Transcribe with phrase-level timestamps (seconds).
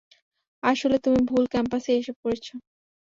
[0.63, 2.53] আসলে, তুমি ভুল ক্যাম্পাসেই এসে পড়েছো।